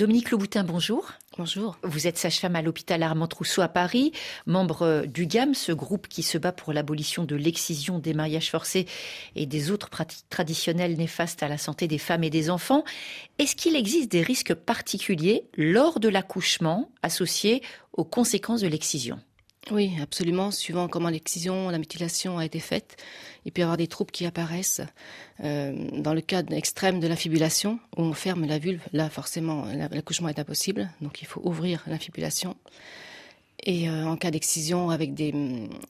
Dominique 0.00 0.30
Louboutin, 0.30 0.64
bonjour. 0.64 1.12
Bonjour. 1.36 1.76
Vous 1.82 2.06
êtes 2.06 2.16
sage-femme 2.16 2.56
à 2.56 2.62
l'hôpital 2.62 3.02
Armand 3.02 3.26
Trousseau 3.26 3.60
à 3.60 3.68
Paris, 3.68 4.12
membre 4.46 5.04
du 5.06 5.26
GAM, 5.26 5.52
ce 5.52 5.72
groupe 5.72 6.08
qui 6.08 6.22
se 6.22 6.38
bat 6.38 6.52
pour 6.52 6.72
l'abolition 6.72 7.24
de 7.24 7.36
l'excision 7.36 7.98
des 7.98 8.14
mariages 8.14 8.50
forcés 8.50 8.86
et 9.36 9.44
des 9.44 9.70
autres 9.70 9.90
pratiques 9.90 10.24
traditionnelles 10.30 10.96
néfastes 10.96 11.42
à 11.42 11.48
la 11.48 11.58
santé 11.58 11.86
des 11.86 11.98
femmes 11.98 12.24
et 12.24 12.30
des 12.30 12.48
enfants. 12.48 12.82
Est-ce 13.38 13.54
qu'il 13.54 13.76
existe 13.76 14.10
des 14.10 14.22
risques 14.22 14.54
particuliers 14.54 15.44
lors 15.54 16.00
de 16.00 16.08
l'accouchement 16.08 16.90
associés 17.02 17.62
aux 17.92 18.06
conséquences 18.06 18.62
de 18.62 18.68
l'excision? 18.68 19.20
Oui, 19.70 19.92
absolument. 20.00 20.50
Suivant 20.50 20.88
comment 20.88 21.08
l'excision, 21.08 21.70
la 21.70 21.78
mutilation 21.78 22.38
a 22.38 22.44
été 22.44 22.60
faite, 22.60 22.96
il 23.44 23.52
peut 23.52 23.60
y 23.60 23.62
avoir 23.62 23.76
des 23.76 23.86
troubles 23.86 24.10
qui 24.10 24.26
apparaissent. 24.26 24.82
Euh, 25.42 25.72
dans 25.92 26.14
le 26.14 26.20
cas 26.20 26.42
extrême 26.50 27.00
de 27.00 27.06
l'infibulation, 27.06 27.78
où 27.96 28.02
on 28.02 28.12
ferme 28.12 28.46
la 28.46 28.58
vulve, 28.58 28.82
là 28.92 29.08
forcément 29.08 29.66
l'accouchement 29.90 30.28
est 30.28 30.38
impossible, 30.38 30.90
donc 31.00 31.22
il 31.22 31.26
faut 31.26 31.40
ouvrir 31.44 31.82
l'infibulation. 31.86 32.56
Et 33.64 33.88
euh, 33.88 34.06
en 34.06 34.16
cas 34.16 34.30
d'excision 34.30 34.90
avec 34.90 35.12
des, 35.12 35.34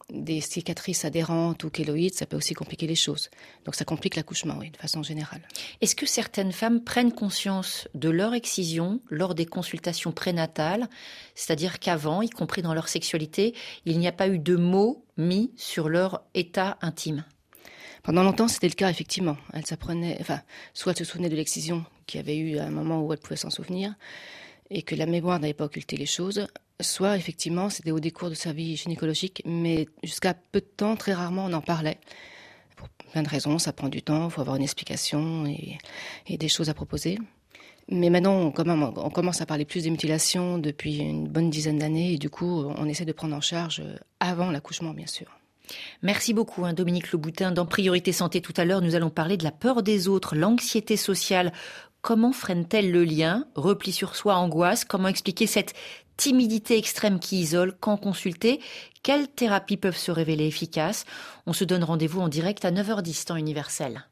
des, 0.09 0.41
cicatrices 0.41 1.05
adhérentes 1.05 1.63
ou 1.63 1.69
kéloïdes, 1.69 2.13
ça 2.13 2.25
peut 2.25 2.35
aussi 2.35 2.53
compliquer 2.53 2.85
les 2.85 2.95
choses. 2.95 3.29
Donc 3.63 3.75
ça 3.75 3.85
complique 3.85 4.15
l'accouchement, 4.15 4.55
oui, 4.59 4.71
de 4.71 4.77
façon 4.77 5.03
générale. 5.03 5.41
Est-ce 5.79 5.95
que 5.95 6.05
certaines 6.05 6.51
femmes 6.51 6.83
prennent 6.83 7.13
conscience 7.13 7.87
de 7.93 8.09
leur 8.09 8.33
excision 8.33 8.99
lors 9.09 9.35
des 9.35 9.45
consultations 9.45 10.11
prénatales? 10.11 10.89
C'est-à-dire 11.33 11.79
qu'avant, 11.79 12.21
y 12.21 12.29
compris 12.29 12.61
dans 12.61 12.73
leur 12.73 12.89
sexualité, 12.89 13.55
il 13.85 13.99
n'y 13.99 14.07
a 14.07 14.11
pas 14.11 14.27
eu 14.27 14.39
de 14.39 14.57
mots 14.57 15.05
mis 15.17 15.51
sur 15.55 15.87
leur 15.87 16.23
état 16.33 16.77
intime? 16.81 17.23
Pendant 18.03 18.23
longtemps, 18.23 18.47
c'était 18.47 18.67
le 18.67 18.73
cas, 18.73 18.89
effectivement. 18.89 19.37
Elle 19.53 19.65
s'apprenait, 19.65 20.17
enfin, 20.19 20.41
soit 20.73 20.93
elle 20.93 21.05
se 21.05 21.11
souvenait 21.11 21.29
de 21.29 21.35
l'excision 21.35 21.85
qu'il 22.07 22.19
y 22.19 22.23
avait 22.23 22.37
eu 22.37 22.57
à 22.57 22.65
un 22.65 22.71
moment 22.71 23.01
où 23.01 23.13
elle 23.13 23.19
pouvait 23.19 23.35
s'en 23.35 23.51
souvenir, 23.51 23.93
et 24.71 24.81
que 24.81 24.95
la 24.95 25.05
mémoire 25.05 25.39
n'avait 25.39 25.53
pas 25.53 25.65
occulté 25.65 25.97
les 25.97 26.05
choses, 26.05 26.47
soit 26.83 27.17
effectivement 27.17 27.69
c'était 27.69 27.91
au 27.91 27.99
décours 27.99 28.29
de 28.29 28.35
sa 28.35 28.53
vie 28.53 28.75
gynécologique, 28.75 29.41
mais 29.45 29.87
jusqu'à 30.03 30.33
peu 30.33 30.59
de 30.59 30.65
temps, 30.65 30.95
très 30.95 31.13
rarement, 31.13 31.45
on 31.45 31.53
en 31.53 31.61
parlait. 31.61 31.99
Pour 32.75 32.87
plein 33.11 33.23
de 33.23 33.29
raisons, 33.29 33.59
ça 33.59 33.73
prend 33.73 33.89
du 33.89 34.01
temps, 34.01 34.25
il 34.25 34.31
faut 34.31 34.41
avoir 34.41 34.55
une 34.55 34.63
explication 34.63 35.45
et, 35.45 36.37
des 36.37 36.49
choses 36.49 36.69
à 36.69 36.73
proposer. 36.73 37.17
Mais 37.89 38.09
maintenant, 38.09 38.35
on, 38.35 38.53
on 38.57 39.09
commence 39.09 39.41
à 39.41 39.45
parler 39.45 39.65
plus 39.65 39.83
des 39.83 39.89
mutilations 39.89 40.57
depuis 40.57 40.97
une 40.97 41.27
bonne 41.27 41.49
dizaine 41.49 41.79
d'années 41.79 42.13
et 42.13 42.17
du 42.17 42.29
coup, 42.29 42.63
on 42.63 42.87
essaie 42.87 43.05
de 43.05 43.11
prendre 43.11 43.35
en 43.35 43.41
charge 43.41 43.83
avant 44.19 44.49
l'accouchement, 44.49 44.93
bien 44.93 45.07
sûr. 45.07 45.27
Merci 46.01 46.33
beaucoup, 46.33 46.65
hein, 46.65 46.73
Dominique 46.73 47.11
Leboutin. 47.11 47.51
Dans 47.51 47.65
Priorité 47.65 48.11
Santé, 48.11 48.41
tout 48.41 48.53
à 48.57 48.65
l'heure, 48.65 48.81
nous 48.81 48.95
allons 48.95 49.09
parler 49.09 49.37
de 49.37 49.43
la 49.43 49.51
peur 49.51 49.83
des 49.83 50.07
autres, 50.07 50.35
l'anxiété 50.35 50.97
sociale. 50.97 51.51
Comment 52.01 52.31
freine-t-elle 52.31 52.91
le 52.91 53.03
lien 53.03 53.45
Repli 53.53 53.91
sur 53.91 54.15
soi, 54.15 54.35
angoisse? 54.35 54.85
Comment 54.85 55.07
expliquer 55.07 55.45
cette 55.45 55.75
timidité 56.17 56.75
extrême 56.77 57.19
qui 57.19 57.41
isole? 57.41 57.73
Quand 57.79 57.97
consulter? 57.97 58.59
Quelles 59.03 59.27
thérapies 59.27 59.77
peuvent 59.77 59.97
se 59.97 60.11
révéler 60.11 60.47
efficaces? 60.47 61.05
On 61.45 61.53
se 61.53 61.63
donne 61.63 61.83
rendez-vous 61.83 62.21
en 62.21 62.27
direct 62.27 62.65
à 62.65 62.71
9h10 62.71 63.25
temps 63.25 63.35
universel. 63.35 64.07